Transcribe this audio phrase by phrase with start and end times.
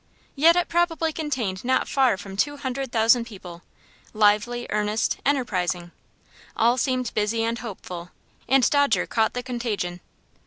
[0.35, 3.61] Yet it probably contained not far from two hundred thousand people,
[4.13, 5.91] lively, earnest, enterprising.
[6.57, 8.09] All seemed busy and hopeful,
[8.49, 9.99] and Dodger caught the contagion.